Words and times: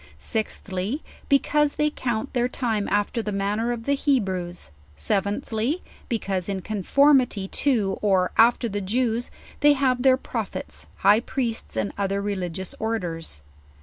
Sixthly, 0.17 1.03
because 1.29 1.75
they 1.75 1.91
count 1.91 2.33
their 2.33 2.49
time 2.49 2.87
after 2.89 3.21
the 3.21 3.31
manner 3.31 3.71
of 3.71 3.83
the 3.83 3.93
Hebrews. 3.93 4.71
Seventhly, 4.95 5.83
because, 6.09 6.49
in 6.49 6.63
conformity 6.63 7.47
to, 7.47 7.99
or 8.01 8.31
af 8.35 8.57
ter 8.57 8.67
the 8.67 8.81
Jews, 8.81 9.29
they 9.59 9.73
have 9.73 10.01
their 10.01 10.17
prophets, 10.17 10.87
high 11.05 11.19
priests, 11.19 11.77
and 11.77 11.91
oth 11.99 12.13
er 12.13 12.19
religious 12.19 12.73
orders. 12.79 13.43